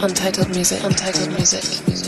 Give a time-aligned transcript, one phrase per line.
[0.00, 0.84] Untitled music.
[0.84, 1.64] Untitled music.
[1.88, 2.07] music.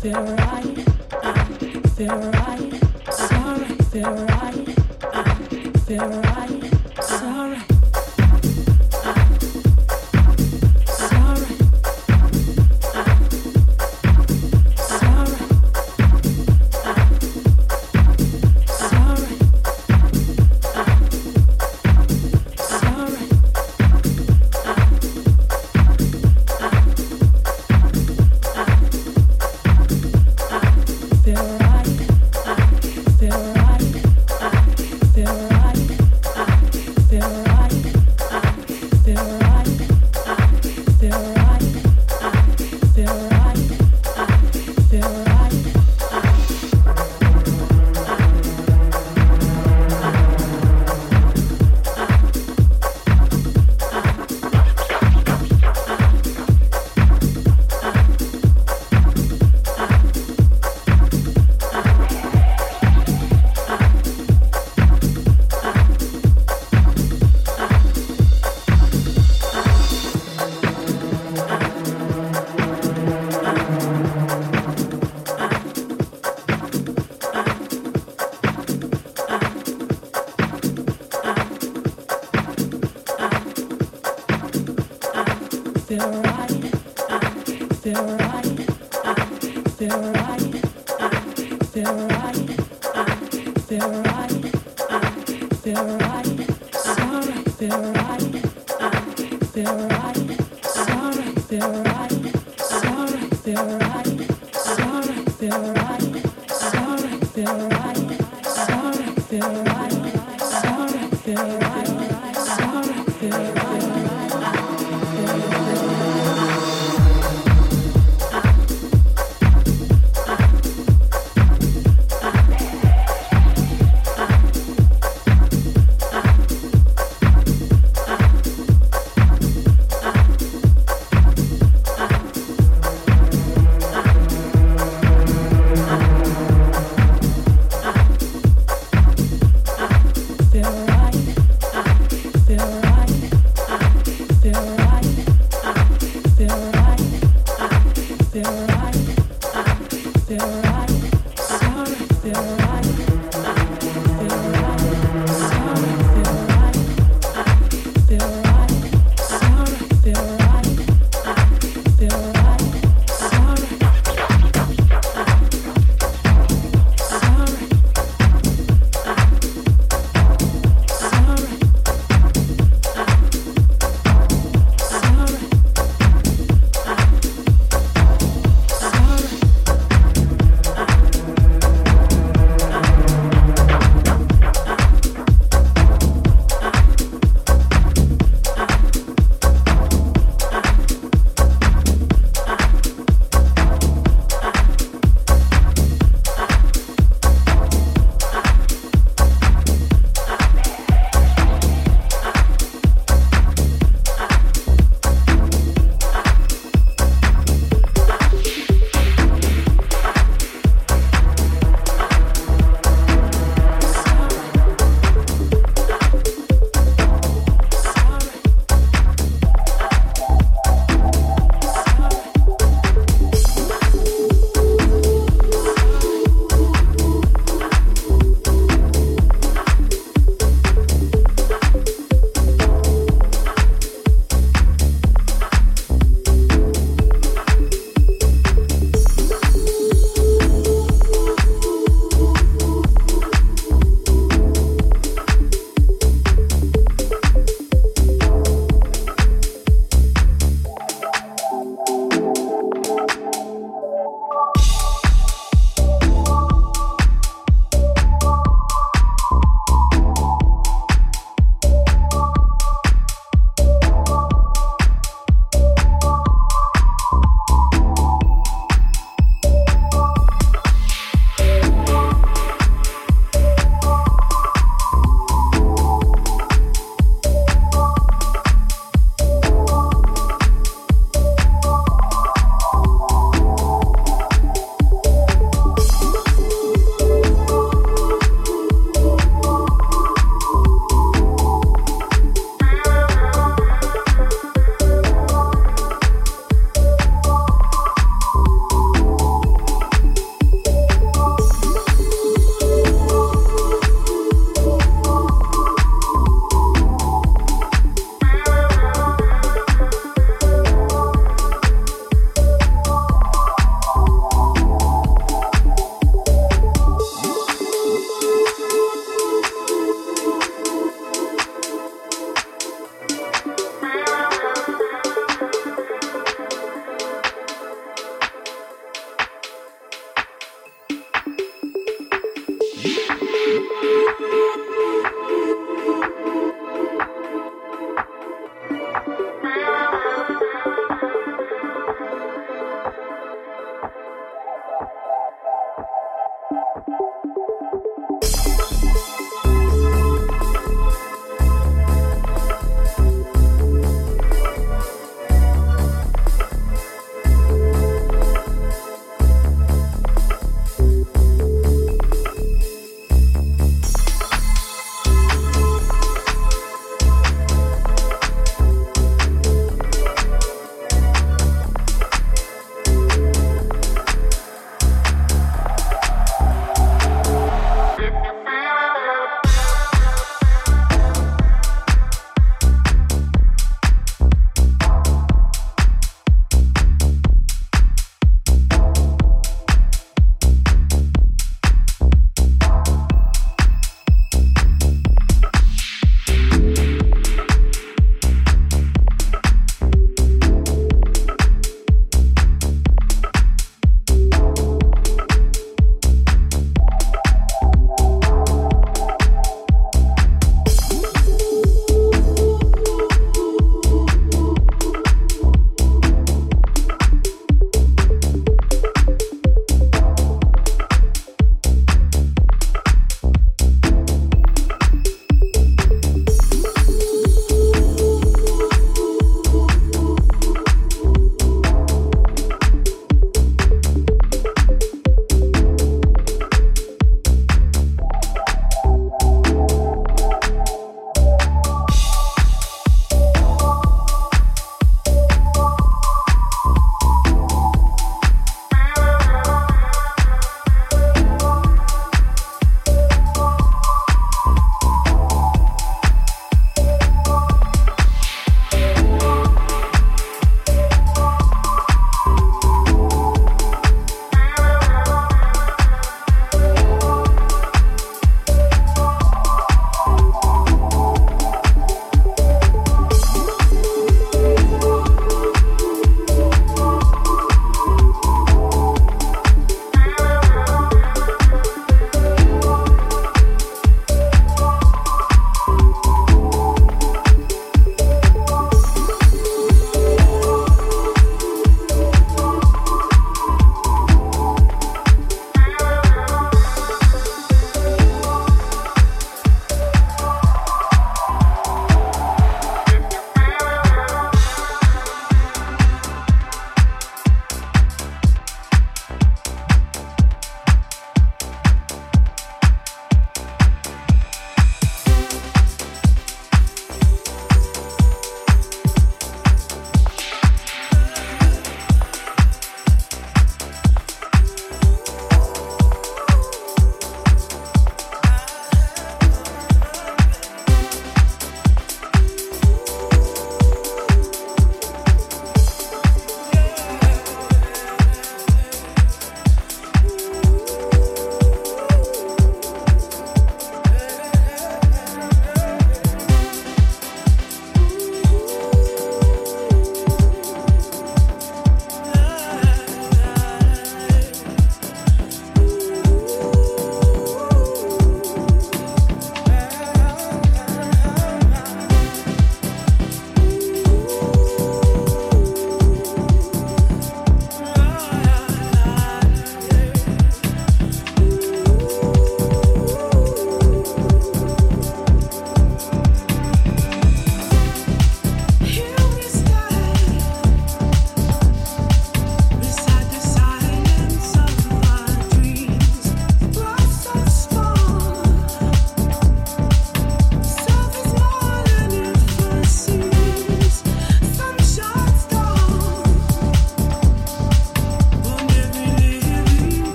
[0.00, 0.86] feel right.
[5.12, 5.34] I
[5.84, 6.49] feel right.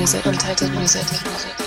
[0.00, 0.24] Music.
[0.24, 1.04] Untitled music.
[1.26, 1.59] Music.